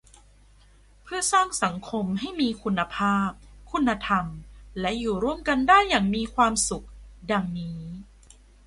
[1.03, 3.29] เพื่อสร้างสังคมให้มีคุณภาพ
[3.71, 4.25] คุณธรรม
[4.79, 6.87] และอยู่ร่วมกันได้อย่างมีความสุข
[7.31, 7.81] ดังนี้